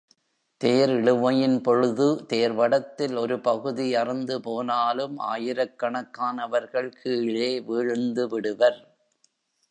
தேர் 0.61 0.89
இழுவையின் 0.89 1.57
பொழுது 1.63 2.25
தேர்வடத்தில் 2.29 3.17
ஒரு 3.17 3.39
பகுதி 3.39 3.95
அறுந்துபோனாலும் 3.95 5.13
ஆயிரக் 5.17 5.75
கணக்கானவர்கள் 5.83 6.91
கீழே 7.01 7.59
வீழ்ந்துவிடுவர். 7.59 8.79